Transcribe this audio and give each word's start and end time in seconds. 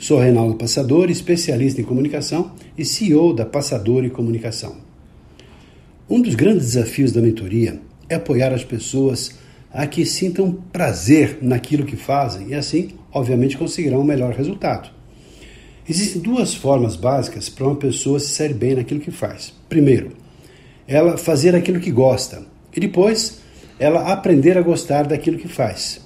Sou 0.00 0.18
Reinaldo 0.18 0.54
Passador, 0.54 1.10
especialista 1.10 1.78
em 1.78 1.84
comunicação 1.84 2.52
e 2.76 2.86
CEO 2.86 3.34
da 3.34 3.44
Passador 3.44 4.02
e 4.02 4.08
Comunicação. 4.08 4.78
Um 6.08 6.22
dos 6.22 6.34
grandes 6.34 6.72
desafios 6.72 7.12
da 7.12 7.20
mentoria 7.20 7.78
é 8.08 8.14
apoiar 8.14 8.50
as 8.54 8.64
pessoas 8.64 9.32
a 9.70 9.86
que 9.86 10.06
sintam 10.06 10.52
prazer 10.72 11.40
naquilo 11.42 11.84
que 11.84 11.96
fazem 11.96 12.48
e 12.48 12.54
assim, 12.54 12.92
obviamente, 13.12 13.58
conseguirão 13.58 14.00
um 14.00 14.04
melhor 14.04 14.32
resultado. 14.32 14.88
Existem 15.86 16.22
duas 16.22 16.54
formas 16.54 16.96
básicas 16.96 17.50
para 17.50 17.66
uma 17.66 17.76
pessoa 17.76 18.18
se 18.18 18.30
sair 18.30 18.54
bem 18.54 18.76
naquilo 18.76 19.00
que 19.00 19.10
faz. 19.10 19.52
Primeiro, 19.68 20.12
ela 20.88 21.18
fazer 21.18 21.54
aquilo 21.54 21.78
que 21.78 21.90
gosta 21.90 22.46
e 22.74 22.80
depois 22.80 23.42
ela 23.78 24.10
aprender 24.10 24.56
a 24.56 24.62
gostar 24.62 25.06
daquilo 25.06 25.36
que 25.36 25.46
faz. 25.46 26.00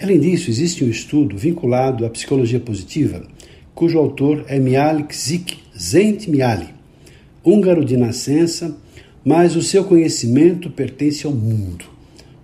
Além 0.00 0.20
disso, 0.20 0.48
existe 0.48 0.84
um 0.84 0.88
estudo 0.88 1.36
vinculado 1.36 2.06
à 2.06 2.10
psicologia 2.10 2.60
positiva, 2.60 3.26
cujo 3.74 3.98
autor 3.98 4.44
é 4.46 4.56
Mihaly 4.56 5.04
Csikszentmihalyi, 5.10 6.68
húngaro 7.44 7.84
de 7.84 7.96
nascença, 7.96 8.76
mas 9.24 9.56
o 9.56 9.62
seu 9.62 9.82
conhecimento 9.82 10.70
pertence 10.70 11.26
ao 11.26 11.32
mundo, 11.32 11.84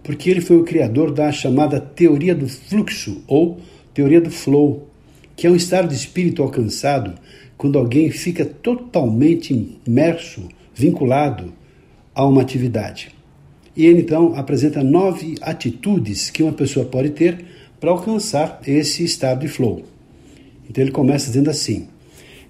porque 0.02 0.28
ele 0.28 0.40
foi 0.40 0.56
o 0.56 0.64
criador 0.64 1.12
da 1.12 1.30
chamada 1.30 1.78
teoria 1.80 2.34
do 2.34 2.48
fluxo 2.48 3.22
ou 3.28 3.60
teoria 3.94 4.20
do 4.20 4.32
flow, 4.32 4.88
que 5.36 5.46
é 5.46 5.50
um 5.50 5.56
estado 5.56 5.88
de 5.88 5.94
espírito 5.94 6.42
alcançado 6.42 7.14
quando 7.56 7.78
alguém 7.78 8.10
fica 8.10 8.44
totalmente 8.44 9.78
imerso, 9.86 10.48
vinculado 10.74 11.52
a 12.12 12.26
uma 12.26 12.42
atividade. 12.42 13.14
E 13.76 13.86
ele 13.86 14.00
então 14.00 14.34
apresenta 14.36 14.84
nove 14.84 15.34
atitudes 15.40 16.30
que 16.30 16.42
uma 16.42 16.52
pessoa 16.52 16.86
pode 16.86 17.10
ter 17.10 17.44
para 17.80 17.90
alcançar 17.90 18.60
esse 18.66 19.04
estado 19.04 19.40
de 19.40 19.48
flow. 19.48 19.82
Então 20.68 20.82
ele 20.82 20.92
começa 20.92 21.26
dizendo 21.26 21.50
assim: 21.50 21.88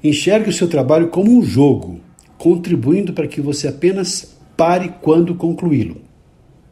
enxergue 0.03 0.51
o 0.51 0.53
seu 0.53 0.69
trabalho 0.69 1.09
como 1.09 1.37
um 1.37 1.43
jogo, 1.43 2.01
contribuindo 2.37 3.13
para 3.13 3.27
que 3.27 3.41
você 3.41 3.69
apenas 3.69 4.37
pare 4.57 4.95
quando 5.01 5.35
concluí-lo. 5.35 5.97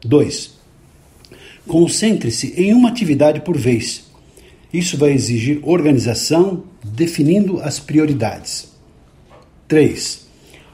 2. 0.05 0.53
Concentre-se 1.67 2.53
em 2.55 2.73
uma 2.73 2.89
atividade 2.89 3.41
por 3.41 3.57
vez. 3.57 4.11
Isso 4.71 4.97
vai 4.97 5.11
exigir 5.11 5.59
organização, 5.63 6.63
definindo 6.83 7.59
as 7.59 7.79
prioridades. 7.79 8.71
3. 9.67 10.27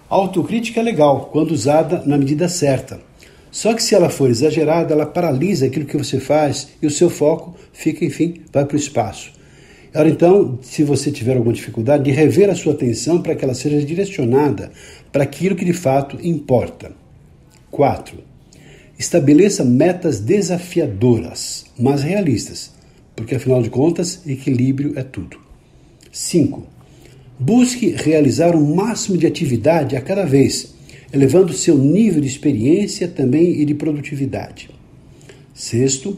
Autocrítica 0.10 0.80
é 0.80 0.84
legal 0.84 1.30
quando 1.32 1.52
usada 1.52 2.04
na 2.06 2.18
medida 2.18 2.50
certa 2.50 3.09
só 3.52 3.74
que 3.74 3.82
se 3.82 3.96
ela 3.96 4.10
for 4.10 4.30
exagerada, 4.30 4.94
ela 4.94 5.06
paralisa 5.06 5.66
aquilo 5.66 5.86
que 5.86 5.98
você 5.98 6.20
faz 6.20 6.70
e 6.82 6.88
o 6.88 6.92
seu 6.92 7.10
foco 7.10 7.56
fica, 7.74 8.06
enfim, 8.06 8.42
vai 8.52 8.66
para 8.66 8.76
o 8.76 8.80
espaço. 8.80 9.32
Ora, 9.94 10.08
então, 10.08 10.60
se 10.62 10.84
você 10.84 11.12
tiver 11.12 11.36
alguma 11.36 11.54
dificuldade, 11.54 12.04
de 12.04 12.12
rever 12.12 12.50
a 12.50 12.56
sua 12.56 12.74
atenção 12.74 13.22
para 13.22 13.34
que 13.34 13.44
ela 13.44 13.56
seja 13.56 13.82
direcionada 13.84 14.72
para 15.12 15.24
aquilo 15.24 15.56
que 15.56 15.66
de 15.66 15.74
fato 15.74 16.18
importa. 16.22 16.92
4. 17.72 18.18
Estabeleça 19.00 19.64
metas 19.64 20.20
desafiadoras, 20.20 21.66
mas 21.78 22.04
realistas, 22.04 22.72
porque 23.16 23.36
afinal 23.36 23.64
de 23.64 23.70
contas, 23.70 24.22
equilíbrio 24.28 24.94
é 24.96 25.04
tudo. 25.04 25.38
5. 26.12 26.68
Busque 27.40 27.90
realizar 27.90 28.56
o 28.56 28.76
máximo 28.76 29.18
de 29.18 29.26
atividade 29.26 29.96
a 29.96 30.02
cada 30.02 30.26
vez 30.26 30.76
elevando 31.12 31.54
seu 31.54 31.78
nível 31.78 32.22
de 32.22 32.28
experiência 32.28 33.08
também 33.08 33.62
e 33.62 33.66
de 33.66 33.74
produtividade. 33.74 34.70
Sexto, 35.54 36.18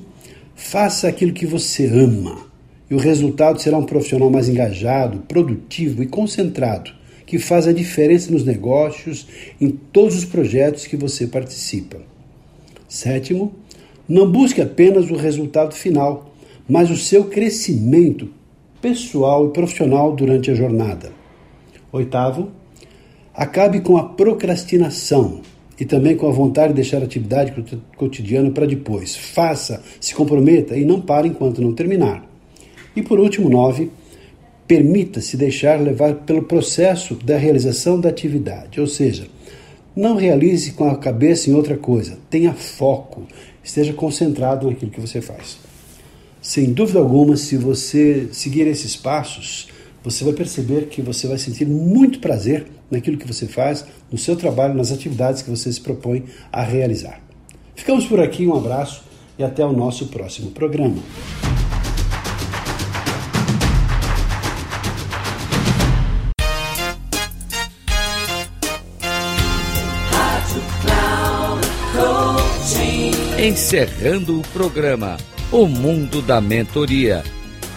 faça 0.55 1.07
aquilo 1.07 1.33
que 1.33 1.45
você 1.45 1.87
ama 1.87 2.51
e 2.89 2.93
o 2.93 2.97
resultado 2.97 3.61
será 3.61 3.77
um 3.77 3.85
profissional 3.85 4.29
mais 4.29 4.49
engajado, 4.49 5.19
produtivo 5.19 6.03
e 6.03 6.07
concentrado, 6.07 6.91
que 7.25 7.39
faz 7.39 7.65
a 7.65 7.71
diferença 7.71 8.29
nos 8.29 8.43
negócios, 8.43 9.25
em 9.61 9.69
todos 9.69 10.17
os 10.17 10.25
projetos 10.25 10.85
que 10.85 10.97
você 10.97 11.25
participa. 11.25 12.01
Sétimo, 12.89 13.53
não 14.07 14.29
busque 14.29 14.61
apenas 14.61 15.09
o 15.09 15.15
resultado 15.15 15.73
final, 15.73 16.35
mas 16.67 16.91
o 16.91 16.97
seu 16.97 17.25
crescimento 17.25 18.29
pessoal 18.81 19.47
e 19.47 19.53
profissional 19.53 20.13
durante 20.13 20.51
a 20.51 20.53
jornada. 20.53 21.13
Oitavo, 21.93 22.51
Acabe 23.41 23.79
com 23.79 23.97
a 23.97 24.03
procrastinação 24.03 25.41
e 25.79 25.83
também 25.83 26.15
com 26.15 26.29
a 26.29 26.31
vontade 26.31 26.67
de 26.67 26.75
deixar 26.75 27.01
a 27.01 27.05
atividade 27.05 27.51
cotidiana 27.97 28.51
para 28.51 28.67
depois. 28.67 29.15
Faça, 29.15 29.81
se 29.99 30.13
comprometa 30.13 30.77
e 30.77 30.85
não 30.85 31.01
pare 31.01 31.29
enquanto 31.29 31.59
não 31.59 31.73
terminar. 31.73 32.23
E 32.95 33.01
por 33.01 33.19
último, 33.19 33.49
nove, 33.49 33.89
permita-se 34.67 35.35
deixar 35.37 35.81
levar 35.81 36.17
pelo 36.17 36.43
processo 36.43 37.15
da 37.15 37.35
realização 37.35 37.99
da 37.99 38.09
atividade, 38.09 38.79
ou 38.79 38.85
seja, 38.85 39.25
não 39.95 40.17
realize 40.17 40.73
com 40.73 40.87
a 40.87 40.95
cabeça 40.95 41.49
em 41.49 41.55
outra 41.55 41.75
coisa, 41.75 42.19
tenha 42.29 42.53
foco, 42.53 43.23
esteja 43.63 43.91
concentrado 43.91 44.69
naquilo 44.69 44.91
que 44.91 45.01
você 45.01 45.19
faz. 45.19 45.57
Sem 46.39 46.71
dúvida 46.73 46.99
alguma, 46.99 47.35
se 47.35 47.57
você 47.57 48.27
seguir 48.31 48.67
esses 48.67 48.95
passos, 48.95 49.67
você 50.03 50.23
vai 50.23 50.33
perceber 50.33 50.87
que 50.87 51.01
você 51.01 51.27
vai 51.27 51.37
sentir 51.37 51.65
muito 51.65 52.19
prazer 52.19 52.67
naquilo 52.89 53.17
que 53.17 53.27
você 53.27 53.47
faz, 53.47 53.85
no 54.11 54.17
seu 54.17 54.35
trabalho, 54.35 54.73
nas 54.73 54.91
atividades 54.91 55.41
que 55.41 55.49
você 55.49 55.71
se 55.71 55.79
propõe 55.79 56.25
a 56.51 56.63
realizar. 56.63 57.21
Ficamos 57.75 58.05
por 58.05 58.19
aqui, 58.19 58.45
um 58.45 58.55
abraço 58.55 59.03
e 59.37 59.43
até 59.43 59.65
o 59.65 59.71
nosso 59.71 60.07
próximo 60.07 60.51
programa. 60.51 60.97
Encerrando 73.43 74.39
o 74.39 74.41
programa 74.49 75.17
O 75.51 75.65
Mundo 75.65 76.21
da 76.21 76.39
Mentoria. 76.39 77.23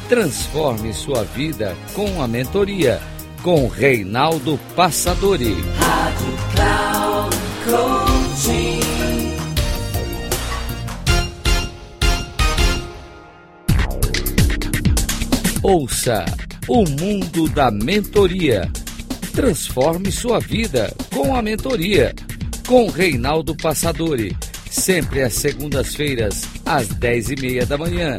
Transforme 0.08 0.92
sua 0.92 1.24
vida 1.24 1.74
com 1.94 2.22
a 2.22 2.28
mentoria 2.28 3.00
com 3.42 3.68
Reinaldo 3.68 4.60
Passadori. 4.76 5.54
Rádio 5.78 6.36
Cloud. 6.54 7.34
Ouça 15.62 16.26
o 16.68 16.84
mundo 16.84 17.48
da 17.48 17.70
mentoria. 17.70 18.70
Transforme 19.32 20.12
sua 20.12 20.38
vida 20.38 20.94
com 21.14 21.34
a 21.34 21.40
mentoria. 21.40 22.14
Com 22.66 22.88
Reinaldo 22.88 23.56
Passadori. 23.56 24.36
Sempre 24.70 25.22
às 25.22 25.32
segundas-feiras, 25.34 26.42
às 26.66 26.88
dez 26.88 27.30
e 27.30 27.36
meia 27.36 27.64
da 27.64 27.78
manhã 27.78 28.18